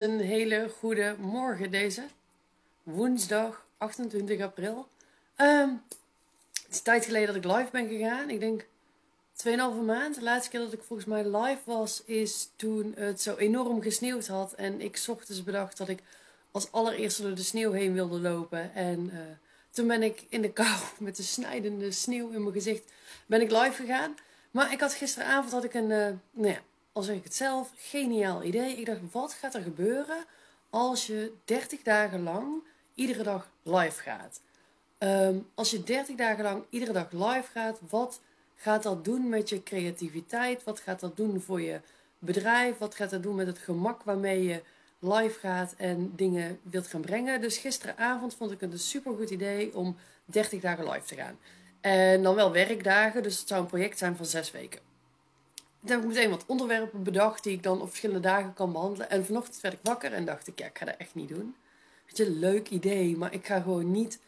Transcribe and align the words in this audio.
Een 0.00 0.20
hele 0.20 0.70
goede 0.78 1.16
morgen 1.18 1.70
deze. 1.70 2.02
Woensdag 2.82 3.66
28 3.78 4.40
april. 4.40 4.88
Ehm, 5.36 5.68
het 6.52 6.70
is 6.70 6.80
tijd 6.80 7.04
geleden 7.04 7.26
dat 7.26 7.36
ik 7.36 7.44
live 7.44 7.68
ben 7.72 7.88
gegaan. 7.88 8.30
Ik 8.30 8.40
denk 8.40 8.66
2,5 9.32 9.84
maand. 9.84 10.14
De 10.14 10.22
laatste 10.22 10.50
keer 10.50 10.60
dat 10.60 10.72
ik 10.72 10.82
volgens 10.82 11.08
mij 11.08 11.24
live 11.24 11.60
was 11.64 12.02
is 12.04 12.48
toen 12.56 12.94
het 12.96 13.20
zo 13.20 13.36
enorm 13.36 13.82
gesneeuwd 13.82 14.26
had. 14.26 14.52
En 14.52 14.80
ik 14.80 15.04
ochtends 15.08 15.44
bedacht 15.44 15.76
dat 15.76 15.88
ik 15.88 16.02
als 16.50 16.72
allereerste 16.72 17.22
door 17.22 17.34
de 17.34 17.42
sneeuw 17.42 17.72
heen 17.72 17.92
wilde 17.92 18.20
lopen. 18.20 18.74
En 18.74 19.10
uh, 19.12 19.20
toen 19.70 19.86
ben 19.86 20.02
ik 20.02 20.24
in 20.28 20.42
de 20.42 20.52
kou 20.52 20.78
met 20.98 21.16
de 21.16 21.22
snijdende 21.22 21.90
sneeuw 21.90 22.30
in 22.30 22.42
mijn 22.42 22.54
gezicht 22.54 22.92
ben 23.26 23.40
ik 23.40 23.50
live 23.50 23.82
gegaan. 23.82 24.14
Maar 24.50 24.72
ik 24.72 24.80
had 24.80 24.94
gisteravond 24.94 25.52
had 25.52 25.64
ik 25.64 25.74
een, 25.74 25.90
uh, 25.90 26.08
nou 26.30 26.56
al 26.92 27.02
zeg 27.02 27.16
ik 27.16 27.24
het 27.24 27.34
zelf, 27.34 27.72
geniaal 27.76 28.42
idee. 28.42 28.76
Ik 28.76 28.86
dacht, 28.86 29.00
wat 29.12 29.32
gaat 29.32 29.54
er 29.54 29.62
gebeuren 29.62 30.24
als 30.70 31.06
je 31.06 31.32
30 31.44 31.82
dagen 31.82 32.22
lang 32.22 32.62
iedere 32.94 33.22
dag 33.22 33.50
live 33.62 34.02
gaat? 34.02 34.40
Ehm, 34.98 35.38
als 35.54 35.70
je 35.70 35.82
30 35.82 36.16
dagen 36.16 36.44
lang 36.44 36.64
iedere 36.70 36.92
dag 36.92 37.10
live 37.10 37.50
gaat, 37.52 37.78
wat 37.88 38.20
gaat 38.54 38.82
dat 38.82 39.04
doen 39.04 39.28
met 39.28 39.48
je 39.48 39.62
creativiteit? 39.62 40.64
Wat 40.64 40.80
gaat 40.80 41.00
dat 41.00 41.16
doen 41.16 41.40
voor 41.40 41.60
je 41.60 41.80
bedrijf? 42.18 42.78
Wat 42.78 42.94
gaat 42.94 43.10
dat 43.10 43.22
doen 43.22 43.34
met 43.34 43.46
het 43.46 43.58
gemak 43.58 44.02
waarmee 44.02 44.44
je 44.44 44.62
live 44.98 45.38
gaat 45.38 45.74
en 45.76 46.12
dingen 46.16 46.60
wilt 46.62 46.86
gaan 46.86 47.00
brengen? 47.00 47.40
Dus 47.40 47.58
gisteravond 47.58 48.34
vond 48.34 48.50
ik 48.50 48.60
het 48.60 48.72
een 48.72 48.78
supergoed 48.78 49.30
idee 49.30 49.76
om 49.76 49.96
30 50.24 50.60
dagen 50.60 50.90
live 50.90 51.06
te 51.06 51.14
gaan. 51.14 51.38
En 51.80 52.22
dan 52.22 52.34
wel 52.34 52.52
werkdagen, 52.52 53.22
dus 53.22 53.38
het 53.38 53.48
zou 53.48 53.60
een 53.60 53.66
project 53.66 53.98
zijn 53.98 54.16
van 54.16 54.26
zes 54.26 54.50
weken. 54.50 54.89
Toen 55.80 55.90
heb 55.90 56.00
ik 56.00 56.06
meteen 56.06 56.30
wat 56.30 56.44
onderwerpen 56.46 57.02
bedacht 57.02 57.42
die 57.42 57.52
ik 57.52 57.62
dan 57.62 57.80
op 57.80 57.88
verschillende 57.88 58.28
dagen 58.28 58.54
kan 58.54 58.72
behandelen. 58.72 59.10
En 59.10 59.24
vanochtend 59.24 59.60
werd 59.60 59.74
ik 59.74 59.80
wakker 59.82 60.12
en 60.12 60.24
dacht 60.24 60.46
ik, 60.46 60.58
ja, 60.58 60.66
ik 60.66 60.78
ga 60.78 60.84
dat 60.84 60.96
echt 60.98 61.14
niet 61.14 61.28
doen. 61.28 61.54
Weet 62.06 62.16
je, 62.16 62.30
leuk 62.30 62.70
idee, 62.70 63.16
maar 63.16 63.32
ik 63.32 63.46
ga 63.46 63.60
gewoon 63.60 63.90
niet 63.90 64.18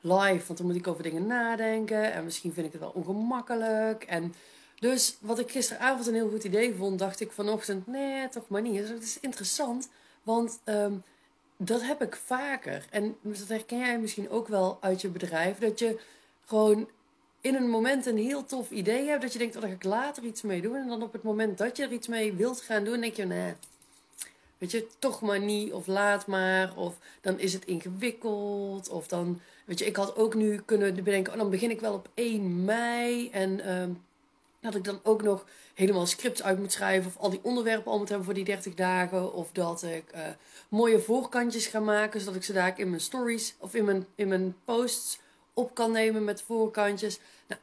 live, 0.00 0.46
want 0.46 0.58
dan 0.58 0.66
moet 0.66 0.76
ik 0.76 0.86
over 0.86 1.02
dingen 1.02 1.26
nadenken. 1.26 2.12
En 2.12 2.24
misschien 2.24 2.52
vind 2.52 2.66
ik 2.66 2.72
het 2.72 2.80
wel 2.80 2.92
ongemakkelijk. 2.94 4.04
En 4.04 4.34
dus 4.78 5.16
wat 5.20 5.38
ik 5.38 5.50
gisteravond 5.50 6.06
een 6.06 6.14
heel 6.14 6.28
goed 6.28 6.44
idee 6.44 6.74
vond, 6.74 6.98
dacht 6.98 7.20
ik 7.20 7.32
vanochtend, 7.32 7.86
nee, 7.86 8.28
toch 8.28 8.48
maar 8.48 8.62
niet. 8.62 8.76
Dus 8.76 8.88
dat 8.88 9.02
is 9.02 9.20
interessant, 9.20 9.88
want 10.22 10.60
ehm, 10.64 10.94
dat 11.56 11.82
heb 11.82 12.02
ik 12.02 12.16
vaker. 12.16 12.86
En 12.90 13.16
dat 13.20 13.48
herken 13.48 13.78
jij 13.78 13.98
misschien 13.98 14.30
ook 14.30 14.48
wel 14.48 14.78
uit 14.80 15.00
je 15.00 15.08
bedrijf, 15.08 15.58
dat 15.58 15.78
je 15.78 16.00
gewoon 16.46 16.88
in 17.42 17.54
een 17.54 17.68
moment 17.68 18.06
een 18.06 18.16
heel 18.16 18.44
tof 18.44 18.70
idee 18.70 19.08
hebt, 19.08 19.22
dat 19.22 19.32
je 19.32 19.38
denkt, 19.38 19.54
oh, 19.54 19.60
daar 19.60 19.70
ga 19.70 19.76
ik 19.76 19.84
later 19.84 20.22
iets 20.22 20.42
mee 20.42 20.62
doen. 20.62 20.76
En 20.76 20.88
dan 20.88 21.02
op 21.02 21.12
het 21.12 21.22
moment 21.22 21.58
dat 21.58 21.76
je 21.76 21.82
er 21.82 21.92
iets 21.92 22.08
mee 22.08 22.32
wilt 22.32 22.60
gaan 22.60 22.84
doen, 22.84 23.00
denk 23.00 23.14
je, 23.14 23.24
nee, 23.24 23.52
weet 24.58 24.70
je, 24.70 24.86
toch 24.98 25.20
maar 25.20 25.40
niet, 25.40 25.72
of 25.72 25.86
laat 25.86 26.26
maar, 26.26 26.76
of 26.76 26.98
dan 27.20 27.38
is 27.38 27.52
het 27.52 27.64
ingewikkeld, 27.64 28.88
of 28.88 29.08
dan, 29.08 29.40
weet 29.64 29.78
je, 29.78 29.86
ik 29.86 29.96
had 29.96 30.16
ook 30.16 30.34
nu 30.34 30.60
kunnen 30.64 30.94
bedenken, 30.94 31.32
oh, 31.32 31.38
dan 31.38 31.50
begin 31.50 31.70
ik 31.70 31.80
wel 31.80 31.94
op 31.94 32.08
1 32.14 32.64
mei, 32.64 33.30
en 33.30 33.58
uh, 33.58 33.96
dat 34.60 34.74
ik 34.74 34.84
dan 34.84 35.00
ook 35.02 35.22
nog 35.22 35.46
helemaal 35.74 36.06
scripts 36.06 36.42
uit 36.42 36.58
moet 36.58 36.72
schrijven, 36.72 37.10
of 37.10 37.22
al 37.22 37.30
die 37.30 37.40
onderwerpen 37.42 37.92
al 37.92 37.98
moet 37.98 38.08
hebben 38.08 38.26
voor 38.26 38.34
die 38.34 38.44
30 38.44 38.74
dagen, 38.74 39.32
of 39.32 39.52
dat 39.52 39.82
ik 39.82 40.04
uh, 40.14 40.20
mooie 40.68 41.00
voorkantjes 41.00 41.66
ga 41.66 41.80
maken, 41.80 42.20
zodat 42.20 42.34
ik 42.34 42.44
ze 42.44 42.52
daar 42.52 42.78
in 42.78 42.88
mijn 42.88 43.00
stories, 43.00 43.54
of 43.58 43.74
in 43.74 43.84
mijn, 43.84 44.06
in 44.14 44.28
mijn 44.28 44.56
posts 44.64 45.20
op 45.54 45.74
kan 45.74 45.92
nemen 45.92 46.24
met 46.24 46.42
voorkantjes. 46.42 47.18
Nou, 47.46 47.60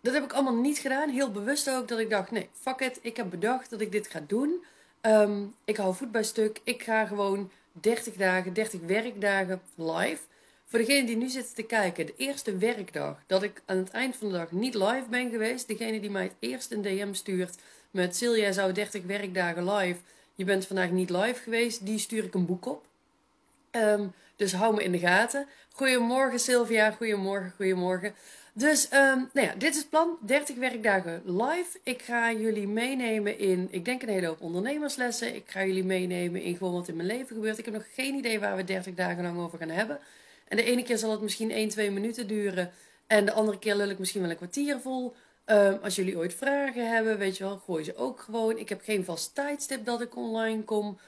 dat 0.00 0.14
heb 0.14 0.24
ik 0.24 0.32
allemaal 0.32 0.54
niet 0.54 0.78
gedaan. 0.78 1.08
Heel 1.08 1.30
bewust 1.30 1.70
ook 1.70 1.88
dat 1.88 1.98
ik 1.98 2.10
dacht, 2.10 2.30
nee, 2.30 2.48
fuck 2.52 2.80
it. 2.80 2.98
Ik 3.02 3.16
heb 3.16 3.30
bedacht 3.30 3.70
dat 3.70 3.80
ik 3.80 3.92
dit 3.92 4.08
ga 4.08 4.20
doen. 4.26 4.64
Ehm, 5.00 5.42
ik 5.64 5.76
hou 5.76 5.94
voet 5.94 6.12
bij 6.12 6.22
stuk. 6.22 6.60
Ik 6.64 6.82
ga 6.82 7.06
gewoon 7.06 7.50
30 7.72 8.14
dagen, 8.14 8.52
30 8.52 8.80
werkdagen 8.80 9.60
live. 9.74 10.20
Voor 10.64 10.78
degene 10.78 11.06
die 11.06 11.16
nu 11.16 11.28
zitten 11.28 11.54
te 11.54 11.62
kijken, 11.62 12.06
de 12.06 12.14
eerste 12.16 12.56
werkdag 12.56 13.18
dat 13.26 13.42
ik 13.42 13.62
aan 13.64 13.76
het 13.76 13.90
eind 13.90 14.16
van 14.16 14.28
de 14.28 14.34
dag 14.34 14.50
niet 14.50 14.74
live 14.74 15.04
ben 15.10 15.30
geweest. 15.30 15.68
Degene 15.68 16.00
die 16.00 16.10
mij 16.10 16.22
het 16.22 16.34
eerst 16.38 16.72
een 16.72 16.82
DM 16.82 17.12
stuurt 17.12 17.54
met 17.90 18.16
Silja 18.16 18.52
zou 18.52 18.72
30 18.72 19.04
werkdagen 19.04 19.72
live. 19.72 20.00
Je 20.34 20.44
bent 20.44 20.66
vandaag 20.66 20.90
niet 20.90 21.10
live 21.10 21.42
geweest. 21.42 21.86
Die 21.86 21.98
stuur 21.98 22.24
ik 22.24 22.34
een 22.34 22.46
boek 22.46 22.66
op. 22.66 22.87
Um, 23.72 24.12
dus 24.36 24.52
hou 24.52 24.74
me 24.74 24.82
in 24.82 24.92
de 24.92 24.98
gaten. 24.98 25.46
Goedemorgen 25.72 26.38
Sylvia, 26.38 26.90
goedemorgen, 26.90 27.52
goedemorgen. 27.56 28.14
Dus 28.52 28.92
um, 28.92 29.30
nou 29.32 29.46
ja, 29.46 29.54
dit 29.54 29.74
is 29.74 29.76
het 29.76 29.90
plan. 29.90 30.18
30 30.20 30.56
werkdagen 30.56 31.22
live. 31.24 31.78
Ik 31.82 32.02
ga 32.02 32.32
jullie 32.32 32.68
meenemen 32.68 33.38
in, 33.38 33.68
ik 33.70 33.84
denk 33.84 34.02
een 34.02 34.08
hele 34.08 34.26
hoop 34.26 34.40
ondernemerslessen. 34.40 35.34
Ik 35.34 35.44
ga 35.46 35.64
jullie 35.64 35.84
meenemen 35.84 36.42
in 36.42 36.56
gewoon 36.56 36.72
wat 36.72 36.88
in 36.88 36.96
mijn 36.96 37.08
leven 37.08 37.26
gebeurt. 37.26 37.58
Ik 37.58 37.64
heb 37.64 37.74
nog 37.74 37.94
geen 37.94 38.14
idee 38.14 38.40
waar 38.40 38.56
we 38.56 38.64
30 38.64 38.94
dagen 38.94 39.22
lang 39.22 39.38
over 39.38 39.58
gaan 39.58 39.68
hebben. 39.68 39.98
En 40.48 40.56
de 40.56 40.62
ene 40.62 40.82
keer 40.82 40.98
zal 40.98 41.10
het 41.10 41.20
misschien 41.20 41.50
1, 41.50 41.68
2 41.68 41.90
minuten 41.90 42.26
duren. 42.26 42.70
En 43.06 43.24
de 43.24 43.32
andere 43.32 43.58
keer 43.58 43.74
lul 43.74 43.88
ik 43.88 43.98
misschien 43.98 44.20
wel 44.20 44.30
een 44.30 44.36
kwartier 44.36 44.80
vol. 44.80 45.14
Um, 45.46 45.78
als 45.82 45.94
jullie 45.94 46.16
ooit 46.16 46.34
vragen 46.34 46.90
hebben, 46.90 47.18
weet 47.18 47.36
je 47.36 47.44
wel, 47.44 47.56
gooi 47.56 47.84
ze 47.84 47.96
ook 47.96 48.20
gewoon. 48.20 48.58
Ik 48.58 48.68
heb 48.68 48.80
geen 48.82 49.04
vast 49.04 49.34
tijdstip 49.34 49.84
dat 49.84 50.00
ik 50.00 50.16
online 50.16 50.62
kom. 50.62 50.98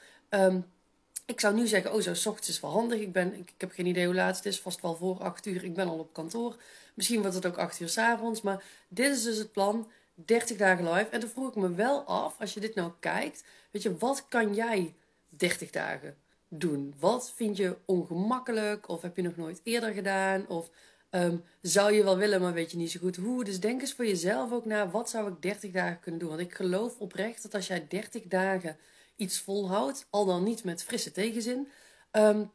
Ik 1.25 1.39
zou 1.39 1.55
nu 1.55 1.67
zeggen, 1.67 1.93
oh 1.93 2.01
zo, 2.01 2.13
s 2.13 2.25
ochtends 2.25 2.49
is 2.49 2.59
wel 2.59 2.71
handig. 2.71 2.99
Ik, 2.99 3.11
ben, 3.11 3.33
ik, 3.33 3.53
heb 3.57 3.71
geen 3.71 3.85
idee 3.85 4.05
hoe 4.05 4.15
laat 4.15 4.35
het 4.35 4.45
is, 4.45 4.59
vast 4.59 4.81
wel 4.81 4.95
voor 4.95 5.19
acht 5.19 5.45
uur. 5.45 5.63
Ik 5.63 5.73
ben 5.73 5.87
al 5.87 5.97
op 5.97 6.13
kantoor. 6.13 6.55
Misschien 6.93 7.21
wordt 7.21 7.35
het 7.35 7.45
ook 7.45 7.57
acht 7.57 7.79
uur 7.79 7.89
s 7.89 7.97
avonds. 7.97 8.41
Maar 8.41 8.63
dit 8.87 9.11
is 9.15 9.23
dus 9.23 9.37
het 9.37 9.51
plan, 9.51 9.87
30 10.13 10.57
dagen 10.57 10.93
live. 10.93 11.09
En 11.09 11.19
dan 11.19 11.29
vroeg 11.29 11.49
ik 11.49 11.55
me 11.55 11.73
wel 11.73 12.01
af, 12.03 12.35
als 12.39 12.53
je 12.53 12.59
dit 12.59 12.75
nou 12.75 12.91
kijkt, 12.99 13.43
weet 13.71 13.81
je, 13.81 13.97
wat 13.97 14.25
kan 14.29 14.53
jij 14.53 14.93
30 15.29 15.69
dagen 15.69 16.15
doen? 16.47 16.93
Wat 16.99 17.31
vind 17.35 17.57
je 17.57 17.77
ongemakkelijk? 17.85 18.89
Of 18.89 19.01
heb 19.01 19.15
je 19.15 19.21
nog 19.21 19.35
nooit 19.35 19.61
eerder 19.63 19.93
gedaan? 19.93 20.47
Of 20.47 20.69
um, 21.11 21.43
zou 21.61 21.93
je 21.93 22.03
wel 22.03 22.17
willen, 22.17 22.41
maar 22.41 22.53
weet 22.53 22.71
je 22.71 22.77
niet 22.77 22.91
zo 22.91 22.99
goed 22.99 23.15
hoe? 23.15 23.43
Dus 23.43 23.59
denk 23.59 23.81
eens 23.81 23.93
voor 23.93 24.05
jezelf 24.05 24.51
ook 24.51 24.65
na, 24.65 24.89
wat 24.89 25.09
zou 25.09 25.31
ik 25.31 25.41
30 25.41 25.71
dagen 25.71 25.99
kunnen 25.99 26.19
doen? 26.19 26.29
Want 26.29 26.41
ik 26.41 26.53
geloof 26.53 26.99
oprecht 26.99 27.41
dat 27.43 27.53
als 27.53 27.67
jij 27.67 27.85
30 27.87 28.23
dagen 28.23 28.77
iets 29.21 29.39
volhoudt, 29.39 30.05
al 30.09 30.25
dan 30.25 30.43
niet 30.43 30.63
met 30.63 30.83
frisse 30.83 31.11
tegenzin, 31.11 31.67
um, 32.11 32.51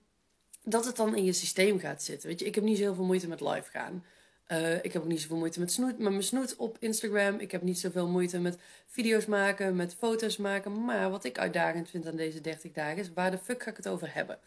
dat 0.63 0.85
het 0.85 0.97
dan 0.97 1.17
in 1.17 1.25
je 1.25 1.33
systeem 1.33 1.79
gaat 1.79 2.03
zitten. 2.03 2.29
Weet 2.29 2.39
je, 2.39 2.47
ik 2.47 2.55
heb 2.55 2.65
niet 2.65 2.79
zoveel 2.79 3.05
moeite 3.05 3.29
met 3.29 3.41
live 3.41 3.71
gaan. 3.71 4.05
Uh, 4.49 4.85
ik 4.85 4.93
heb 4.93 5.03
ook 5.03 5.09
niet 5.09 5.21
zoveel 5.21 5.37
moeite 5.37 5.61
met, 5.61 5.73
snoet, 5.73 5.99
met 5.99 6.11
mijn 6.11 6.23
snoet 6.23 6.57
op 6.57 6.77
Instagram. 6.81 7.39
Ik 7.39 7.51
heb 7.51 7.63
niet 7.63 7.79
zoveel 7.79 8.09
moeite 8.09 8.39
met 8.39 8.59
video's 8.87 9.27
maken, 9.27 9.77
met 9.77 9.95
foto's 9.95 10.37
maken. 10.37 10.85
Maar 10.85 11.11
wat 11.11 11.25
ik 11.25 11.39
uitdagend 11.39 11.91
vind 11.91 12.07
aan 12.07 12.17
deze 12.17 12.41
30 12.41 12.73
dagen 12.73 12.99
is 12.99 13.13
waar 13.15 13.31
de 13.31 13.39
fuck 13.39 13.63
ga 13.63 13.71
ik 13.71 13.77
het 13.77 13.89
over 13.89 14.15
hebben. 14.15 14.39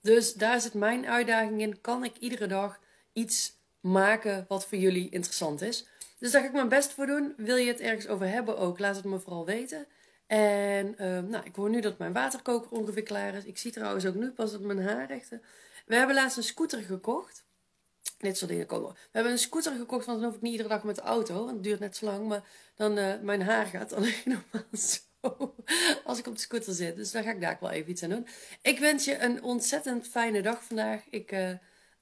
Dus 0.00 0.34
daar 0.34 0.60
zit 0.60 0.74
mijn 0.74 1.06
uitdaging 1.06 1.60
in. 1.60 1.80
Kan 1.80 2.04
ik 2.04 2.16
iedere 2.16 2.46
dag 2.46 2.80
iets 3.12 3.52
maken 3.80 4.44
wat 4.48 4.66
voor 4.66 4.78
jullie 4.78 5.10
interessant 5.10 5.62
is? 5.62 5.86
Dus 6.18 6.30
daar 6.30 6.40
ga 6.40 6.46
ik 6.46 6.52
mijn 6.52 6.68
best 6.68 6.92
voor 6.92 7.06
doen. 7.06 7.34
Wil 7.36 7.56
je 7.56 7.68
het 7.68 7.80
ergens 7.80 8.06
over 8.06 8.28
hebben 8.28 8.58
ook? 8.58 8.78
Laat 8.78 8.96
het 8.96 9.04
me 9.04 9.18
vooral 9.18 9.44
weten. 9.44 9.86
En 10.26 10.94
uh, 11.00 11.18
nou, 11.20 11.44
ik 11.44 11.54
hoor 11.54 11.70
nu 11.70 11.80
dat 11.80 11.98
mijn 11.98 12.12
waterkoker 12.12 12.70
ongeveer 12.70 13.02
klaar 13.02 13.34
is. 13.34 13.44
Ik 13.44 13.58
zie 13.58 13.72
trouwens 13.72 14.06
ook 14.06 14.14
nu 14.14 14.30
pas 14.30 14.52
dat 14.52 14.60
mijn 14.60 14.82
haar 14.82 15.06
rechten. 15.06 15.42
We 15.86 15.94
hebben 15.94 16.14
laatst 16.14 16.36
een 16.36 16.42
scooter 16.42 16.82
gekocht. 16.82 17.44
Dit 18.18 18.36
soort 18.36 18.50
dingen 18.50 18.66
komen. 18.66 18.92
We 18.92 19.08
hebben 19.12 19.32
een 19.32 19.38
scooter 19.38 19.72
gekocht, 19.76 20.06
want 20.06 20.18
dan 20.18 20.28
hoef 20.28 20.36
ik 20.36 20.42
niet 20.42 20.52
iedere 20.52 20.68
dag 20.68 20.84
met 20.84 20.94
de 20.94 21.02
auto. 21.02 21.34
Want 21.34 21.50
het 21.50 21.62
duurt 21.62 21.80
net 21.80 21.96
zo 21.96 22.04
lang. 22.06 22.28
Maar 22.28 22.42
dan, 22.74 22.98
uh, 22.98 23.20
mijn 23.22 23.42
haar 23.42 23.66
gaat 23.66 23.90
dan 23.90 24.02
helemaal 24.24 24.64
zo. 24.72 25.54
Als 26.04 26.18
ik 26.18 26.26
op 26.26 26.34
de 26.34 26.40
scooter 26.40 26.74
zit. 26.74 26.96
Dus 26.96 27.10
daar 27.10 27.22
ga 27.22 27.30
ik 27.30 27.40
daar 27.40 27.56
wel 27.60 27.70
even 27.70 27.90
iets 27.90 28.02
aan 28.02 28.10
doen. 28.10 28.26
Ik 28.62 28.78
wens 28.78 29.04
je 29.04 29.18
een 29.18 29.42
ontzettend 29.42 30.08
fijne 30.08 30.42
dag 30.42 30.64
vandaag. 30.64 31.02
Ik, 31.10 31.32
uh, 31.32 31.48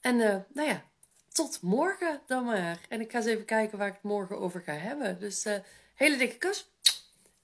en 0.00 0.16
nou 0.52 0.68
ja, 0.68 0.84
tot 1.28 1.62
morgen 1.62 2.20
dan 2.26 2.44
maar. 2.44 2.80
En 2.88 3.00
ik 3.00 3.10
ga 3.10 3.18
eens 3.18 3.26
even 3.26 3.44
kijken 3.44 3.78
waar 3.78 3.88
ik 3.88 3.94
het 3.94 4.02
morgen 4.02 4.38
over 4.38 4.60
ga 4.60 4.72
hebben. 4.72 5.18
Dus 5.18 5.46
hele 5.94 6.16
dikke 6.16 6.36
kus. 6.36 6.73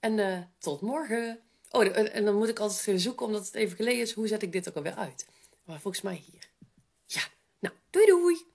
En 0.01 0.17
uh, 0.17 0.39
tot 0.57 0.81
morgen. 0.81 1.39
Oh, 1.69 1.97
en 1.97 2.25
dan 2.25 2.35
moet 2.35 2.47
ik 2.47 2.59
altijd 2.59 3.01
zoeken, 3.01 3.25
omdat 3.25 3.45
het 3.45 3.55
even 3.55 3.75
geleden 3.75 4.01
is. 4.01 4.13
Hoe 4.13 4.27
zet 4.27 4.41
ik 4.41 4.51
dit 4.51 4.69
ook 4.69 4.75
alweer 4.75 4.95
uit? 4.95 5.27
Maar 5.63 5.79
volgens 5.79 6.03
mij 6.03 6.23
hier. 6.25 6.49
Ja, 7.05 7.21
nou, 7.59 7.75
doei 7.89 8.05
doei. 8.05 8.45